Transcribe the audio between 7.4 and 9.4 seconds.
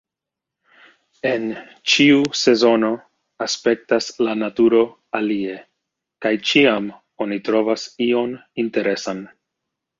trovas ion interesan.